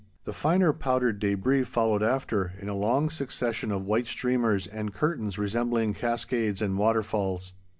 [0.23, 5.37] The finer powdered debris followed after, in a long succession of white streamers and curtains
[5.37, 7.53] resembling cascades and waterfalls.